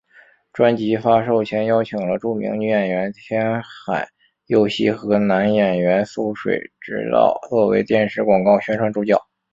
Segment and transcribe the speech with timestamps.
[0.51, 4.09] 专辑发售前邀请了著名女演员天海
[4.47, 9.21] 佑希和男演员速水直道作为电视广告宣传主角。